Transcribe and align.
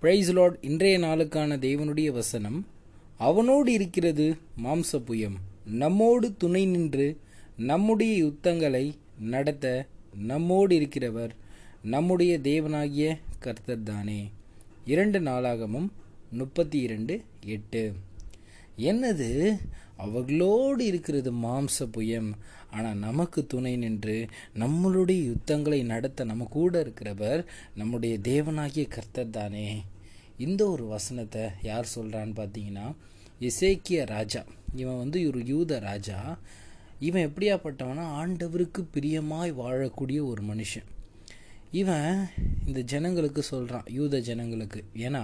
Price 0.00 0.32
Lord 0.32 0.58
இன்றைய 0.60 0.98
நாளுக்கான 0.98 1.56
தேவனுடைய 1.64 2.06
வசனம் 2.10 2.66
அவனோடு 3.18 3.72
இருக்கிறது 3.72 4.36
மாம்ச 4.64 4.92
புயம் 4.92 5.34
நம்மோடு 5.64 6.36
துணை 6.36 6.66
நின்று 6.66 7.16
நம்முடைய 7.56 8.14
யுத்தங்களை 8.14 8.94
நடத்த 9.18 9.86
நம்மோடு 10.14 10.80
இருக்கிறவர் 10.80 11.30
நம்முடைய 11.82 12.38
தேவனாகிய 12.38 13.18
கர்த்தர் 13.38 13.82
தானே. 13.82 14.30
இரண்டு 14.84 15.20
நாளாகமும் 15.20 15.88
முப்பத்தி 16.30 16.78
இரண்டு 16.78 17.22
எட்டு. 17.44 17.92
என்னது? 18.80 19.58
அவர்களோடு 19.96 20.84
இருக்கிறது 20.84 21.32
மாம்ச 21.32 21.78
புயம். 21.78 22.30
ஆனால் 22.70 22.96
நமக்கு 22.96 23.46
துணை 23.46 23.76
நின்று 23.76 24.26
நம்மளுடைய 24.54 25.24
யுத்தங்களை 25.24 25.82
நடத்த 25.82 26.24
நம்ம 26.24 26.46
கூட 26.50 26.82
இருக்கிறவர் 26.82 27.46
நம்முடைய 27.74 28.18
தேவனாகிய 28.22 28.88
கர்த்தர் 28.88 29.30
தானே. 29.30 29.82
இந்த 30.38 30.68
ஒரு 30.68 30.84
வசனத்தை 30.86 31.42
யார் 31.62 31.88
சொல்கிறான்னு 31.94 32.36
பார்த்தீங்கன்னா 32.40 32.94
இசேக்கிய 33.38 34.04
ராஜா. 34.04 34.44
இவன் 34.74 34.98
வந்து 34.98 35.26
ஒரு 35.26 35.46
யூத 35.46 35.78
ராஜா. 35.78 36.38
இவன் 36.98 37.32
எப்படியாப்பட்டவனா? 37.32 38.06
ஆண்டவருக்கு 38.20 38.80
பிரியமாய் 38.94 39.52
வாழக்கூடிய 39.52 40.26
ஒரு 40.26 40.42
மனுஷன். 40.42 40.88
இவன் 41.70 42.26
இந்த 42.66 42.80
ஜனங்களுக்கு 42.80 43.42
சொல்கிறான் 43.42 43.84
யூத 43.88 44.20
ஜனங்களுக்கு. 44.20 44.84
ஏன்னா 44.96 45.22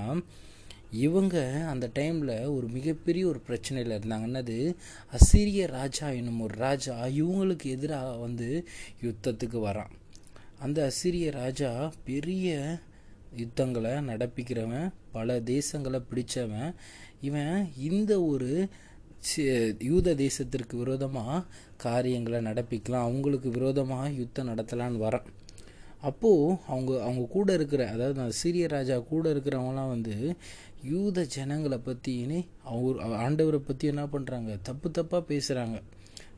இவங்க 0.97 1.65
அந்த 1.69 1.91
டைமில் 1.95 2.55
ஒரு 2.55 2.67
மிகப்பெரிய 2.69 3.27
ஒரு 3.27 3.41
பிரச்சனையில் 3.49 3.97
இருந்தாங்க. 3.97 4.25
என்னது? 4.29 4.59
அசிரிய 5.11 5.67
ராஜா 5.67 6.09
என்னும் 6.09 6.41
ஒரு 6.41 6.55
ராஜா 6.55 7.05
இவங்களுக்கு 7.05 7.65
எதிராக 7.65 8.17
வந்து 8.17 8.67
யுத்தத்துக்கு 9.03 9.59
வரான். 9.69 9.93
அந்த 10.59 10.91
அசிரிய 10.91 11.31
ராஜா 11.31 11.93
பெரிய 12.05 12.79
யுத்தங்களை 13.37 13.91
நடப்பிக்கிறவன் 13.91 14.93
பல 15.13 15.41
தேசங்களை 15.41 16.01
பிடிச்சவன். 16.11 16.75
இவன் 17.21 17.73
இந்த 17.79 18.23
ஒரு 18.23 18.69
யூத 19.79 20.15
தேசத்திற்கு 20.15 20.77
விரோதமாக 20.77 21.45
காரியங்களை 21.77 22.39
நடப்பிக்கலாம். 22.41 23.07
அவங்களுக்கு 23.09 23.51
விரோதமாக 23.51 24.11
யுத்தம் 24.11 24.49
நடத்தலான்னு 24.49 25.03
வரான். 25.07 25.27
அப்போது 26.01 26.57
அவங்க 26.67 27.03
அவங்க 27.03 27.27
கூட 27.27 27.53
இருக்கிற 27.53 27.91
அதாவது 27.91 28.21
அந்த 28.21 28.33
சீரிய 28.33 28.67
ராஜா 28.67 28.99
கூட 28.99 29.35
இருக்கிறவங்களாம் 29.35 29.89
வந்து 29.89 30.37
யூத 30.83 31.25
ஜனங்களை 31.25 31.79
பற்றின்னு 31.79 32.47
அவர் 32.63 32.97
ஆண்டவரை 32.99 33.57
பற்றி 33.57 33.87
என்ன 33.87 34.05
பண்ணுறாங்க 34.05 34.61
தப்பு 34.63 34.89
தப்பாக 34.89 35.25
பேசுகிறாங்க 35.29 35.83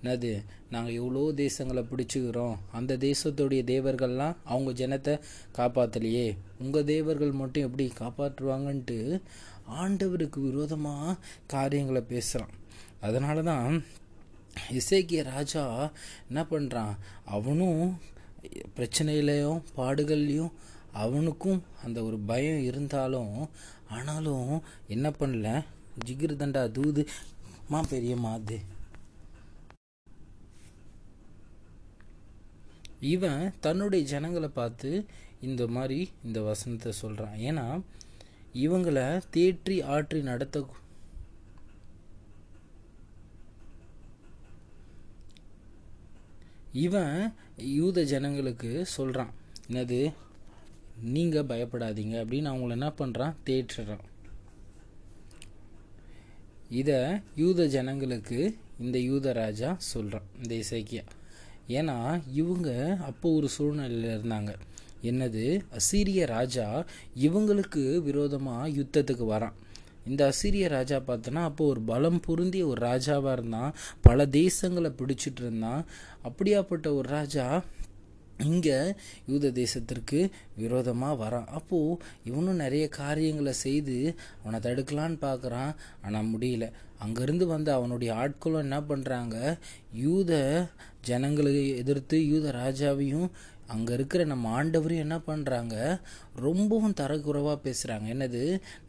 என்னது? 0.05 0.45
நாங்கள் 0.70 0.95
எவ்வளோ 0.95 1.33
தேசங்களை 1.33 1.84
பிடிச்சிக்கிறோம். 1.91 2.56
அந்த 2.73 2.97
தேசத்துடைய 2.97 3.65
தேவர்கள்லாம் 3.65 4.37
அவங்க 4.45 4.87
ஜனத்தை 4.87 5.19
காப்பாற்றலையே 5.56 6.37
உங்கள் 6.59 6.84
தேவர்கள் 6.84 7.33
மட்டும் 7.33 7.62
எப்படி 7.62 7.93
காப்பாற்றுவாங்கன்ட்டு 8.00 9.20
ஆண்டவருக்கு 9.69 10.41
விரோதமாக 10.41 11.17
காரியங்களை 11.47 12.03
பேசுகிறான் 12.03 12.50
அதனால 13.00 13.43
தான் 13.43 13.84
இசைக்கிய 14.70 15.22
ராஜா 15.22 15.91
என்ன 16.28 16.43
பண்ணுறான் 16.43 16.95
அவனும் 17.25 17.98
பிரச்சனையிலையும் 18.77 19.62
பாடுகள்லையும் 19.77 20.53
அவனுக்கும் 20.92 21.62
அந்த 21.84 22.03
ஒரு 22.03 22.19
பயம் 22.19 22.58
இருந்தாலும் 22.58 23.48
ஆனாலும் 23.89 24.62
என்ன 24.89 25.11
பண்ணல? 25.11 25.64
ஜிகிர் 26.06 26.36
தண்டா 26.36 26.72
தூது 26.72 27.09
மா 27.69 27.84
பெரியம்மா 27.91 28.33
அது. 28.33 28.59
இவன் 33.00 33.53
தன்னுடைய 33.61 34.05
ஜனங்களை 34.05 34.48
பார்த்து 34.48 35.06
இந்த 35.41 35.66
மாதிரி 35.66 36.11
இந்த 36.25 36.41
வசனத்தை 36.41 36.92
சொல்கிறான் 36.92 37.36
ஏன்னா 37.39 37.81
இவங்களை 38.55 39.20
தேற்றி 39.36 39.77
ஆற்றி 39.89 40.22
நடத்த 40.22 40.66
இவன் 46.73 47.34
யூத 47.56 48.03
ஜனங்களுக்கு 48.03 48.87
சொல்கிறான் 48.87 49.31
என்னது? 49.71 50.12
நீங்கள் 51.03 51.45
பயப்படாதீங்க. 51.45 52.25
அப்படின்னு 52.25 52.51
அவங்கள 52.51 52.71
என்ன 52.71 52.93
பண்ணுறான் 52.99 53.34
தேற்றுறான். 53.47 54.05
இதை 56.71 56.95
யூத 57.37 57.67
ஜனங்களுக்கு 57.67 58.56
இந்த 58.81 58.99
யூத 58.99 59.33
ராஜா 59.33 59.75
சொல்கிறான் 59.79 60.23
இந்த 60.43 60.55
இசைக்கியா 60.55 61.05
ஏன்னா 61.69 62.23
இவங்க 62.33 62.97
அப்போ 63.00 63.31
ஒரு 63.31 63.49
சூழ்நிலையில் 63.49 64.21
இருந்தாங்க. 64.21 64.55
என்னது? 65.03 65.61
அசீரிய 65.71 66.27
ராஜா 66.27 66.85
இவங்களுக்கு 67.19 68.03
விரோதமாக 68.03 68.69
யுத்தத்துக்கு 68.69 69.25
வரான். 69.25 69.53
இந்த 70.08 70.32
அசிரிய 70.32 70.69
ராஜா 70.69 70.96
பார்த்தோன்னா 70.96 71.42
அப்போ 71.42 71.66
ஒரு 71.66 71.80
பலம் 71.80 72.20
பொருந்திய 72.20 72.66
ஒரு 72.66 72.86
ராஜாவாக 72.86 73.32
இருந்தான். 73.32 73.74
பல 74.00 74.26
தேசங்களை 74.26 74.92
பிடிச்சிட்டு 75.00 75.41
இருந்தான். 75.41 75.84
அப்படியாப்பட்ட 76.24 76.94
ஒரு 76.94 77.08
ராஜா 77.08 77.64
இங்கே 78.47 78.78
யூத 79.26 79.50
தேசத்திற்கு 79.60 80.19
விரோதமாக 80.56 81.21
வரான். 81.22 81.49
அப்போது 81.59 81.99
இவனும் 82.25 82.62
நிறைய 82.65 82.84
காரியங்களை 82.88 83.53
செய்து 83.53 83.97
அவனை 84.43 84.60
தடுக்கலான்னு 84.66 85.19
பார்க்குறான். 85.26 85.72
ஆனால் 86.03 86.31
முடியல. 86.32 86.66
அங்கேருந்து 87.04 87.47
வந்து 87.47 87.71
அவனுடைய 87.72 88.10
ஆட்களும் 88.22 88.65
என்ன 88.66 88.78
பண்ணுறாங்க 88.91 89.37
யூத 90.06 90.32
ஜனங்களை 91.09 91.53
எதிர்த்து 91.82 92.16
யூத 92.26 92.53
ராஜாவையும் 92.53 93.28
அங்கே 93.75 93.93
இருக்கிற 93.93 94.22
நம்ம 94.25 94.50
ஆண்டவரையும் 94.59 95.05
என்ன 95.06 95.16
பண்ணுறாங்க 95.26 95.75
ரொம்பவும் 96.47 96.97
தரக்குறைவாக 97.00 97.59
பேசுகிறாங்க 97.65 98.06
என்னது? 98.15 98.43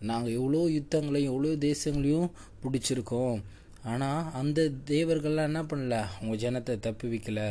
நாங்கள் 0.10 0.36
எவ்வளோ 0.40 0.62
யுத்தங்களையும் 0.78 1.32
எவ்வளோ 1.34 1.56
தேசங்களையும் 1.68 2.30
பிடிச்சிருக்கோம். 2.64 3.38
ஆனால் 3.84 4.30
அந்த 4.40 4.70
தேவர்கள்லாம் 4.86 5.50
என்ன 5.52 5.64
பண்ணல? 5.64 5.98
அவங்க 6.14 6.36
ஜனத்தை 6.46 6.80
தப்பு 6.80 7.08
வைக்கல. 7.10 7.42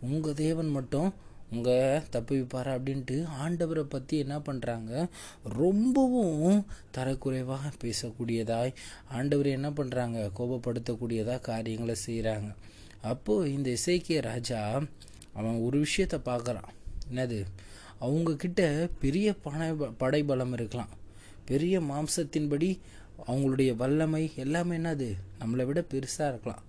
உங்கள் 0.00 0.38
தேவன் 0.44 0.68
மட்டும் 0.68 1.08
உங்கள் 1.50 2.02
தப்பு 2.10 2.46
அப்படின்ட்டு 2.54 3.26
ஆண்டவரை 3.44 3.82
பற்றி 3.82 4.18
என்ன 4.18 4.38
பண்ணுறாங்க 4.38 5.08
ரொம்பவும் 5.42 6.66
தரக்குறைவாக 6.96 7.72
பேசக்கூடியதாய் 7.84 8.72
ஆண்டவரை 9.12 9.50
என்ன 9.50 9.70
பண்ணுறாங்க 9.70 10.30
கோபப்படுத்தக்கூடியதாக 10.38 11.40
காரியங்களை 11.40 11.96
செய்கிறாங்க 12.06 12.54
அப்போது 13.00 13.52
இந்த 13.52 13.70
இசைக்கிய 13.70 14.20
ராஜா 14.20 14.82
அவன் 15.34 15.58
ஒரு 15.58 15.78
விஷயத்தை 15.78 16.18
பார்க்குறான். 16.24 16.68
என்னது? 17.10 17.44
அவங்கக்கிட்ட 18.00 18.90
பெரிய 18.98 19.34
பண 19.34 19.74
படைபலம் 19.74 20.52
இருக்கலாம். 20.52 20.88
பெரிய 21.44 21.80
மாம்சத்தின்படி 21.80 22.78
அவங்களுடைய 23.26 23.76
வல்லமை 23.76 24.30
எல்லாமே 24.34 24.76
என்னது? 24.76 25.14
நம்மளை 25.40 25.64
விட 25.64 25.80
பெருசாக 25.80 26.28
இருக்கலாம். 26.28 26.62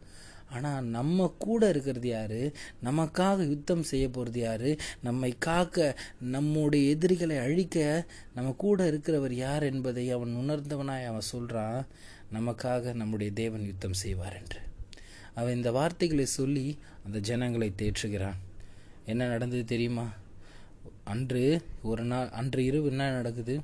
ஆனால் 0.49 0.83
நம்ம 0.83 1.35
கூட 1.39 1.69
இருக்கிறது 1.69 2.07
யார்? 2.07 2.41
நமக்காக 2.83 3.47
யுத்தம் 3.49 3.83
செய்ய 3.83 4.09
போகிறது 4.09 4.39
யார்? 4.39 4.77
நம்மை 5.03 5.35
காக்க 5.39 5.99
நம்முடைய 6.19 6.89
எதிரிகளை 6.89 7.37
அழிக்க 7.37 8.05
நம்ம 8.35 8.55
கூட 8.57 8.91
இருக்கிறவர் 8.91 9.31
யார் 9.31 9.63
என்பதை 9.63 10.11
அவன் 10.11 10.35
உணர்ந்தவனாய் 10.35 11.05
அவன் 11.05 11.29
சொல்கிறான் 11.33 11.85
நமக்காக 12.33 12.93
நம்முடைய 12.93 13.31
தேவன் 13.31 13.65
யுத்தம் 13.65 13.93
செய்வார் 13.93 14.37
என்று. 14.37 14.59
அவன் 15.35 15.55
இந்த 15.55 15.71
வார்த்தைகளை 15.71 16.25
சொல்லி 16.25 16.77
அந்த 17.05 17.19
ஜனங்களை 17.19 17.73
தேற்றுகிறான். 17.77 18.39
என்ன 19.05 19.27
நடந்தது 19.27 19.65
தெரியுமா? 19.65 20.07
அன்று 21.03 21.61
ஒரு 21.83 22.03
நாள் 22.03 22.29
அன்று 22.29 22.65
இரவு 22.65 22.87
என்ன 22.87 23.11
நடக்குது? 23.11 23.61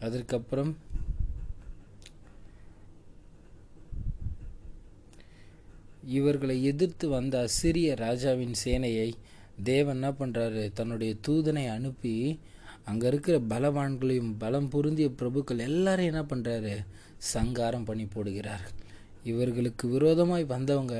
அதற்கப்புறம் 0.00 0.76
இவர்களை 6.16 6.56
எதிர்த்து 6.70 7.06
வந்த 7.08 7.34
அசிரிய 7.46 7.88
ராஜாவின் 7.94 8.56
சேனையை 8.64 9.08
தேவன் 9.62 9.96
என்ன 9.96 10.08
பண்ணுறாரு 10.20 10.62
தன்னுடைய 10.72 11.12
தூதனை 11.26 11.64
அனுப்பி 11.76 12.14
அங்கே 12.84 13.06
இருக்கிற 13.06 13.36
பலவான்களையும் 13.52 14.32
பலம் 14.38 14.68
பொருந்திய 14.68 15.08
பிரபுக்கள் 15.20 15.64
எல்லாரும் 15.68 16.10
என்ன 16.10 16.22
பண்ணுறாரு 16.22 16.74
சங்காரம் 17.32 17.86
பண்ணி 17.88 18.06
போடுகிறார். 18.14 18.66
இவர்களுக்கு 19.22 19.84
விரோதமாய் 19.88 20.52
வந்தவங்க 20.54 20.96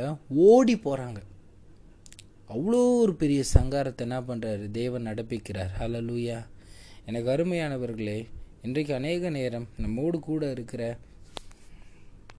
ஓடி 0.49 0.75
போகிறாங்க 0.77 1.21
அவ்வளோ 2.55 2.81
ஒரு 3.03 3.13
பெரிய 3.15 3.41
சங்காரத்தை 3.55 4.05
என்ன 4.07 4.19
பண்ணுறாரு 4.21 4.65
தேவன் 4.71 5.07
நடப்பிக்கிறார். 5.07 5.73
ஹலலூயா 5.81 6.39
எனக்கு 7.09 7.29
அருமையானவர்களே 7.35 8.19
இன்றைக்கு 8.67 8.93
அநேக 8.95 9.31
நேரம் 9.31 9.67
நம்மோடு 9.77 10.19
கூட 10.21 10.45
இருக்கிற 10.51 10.83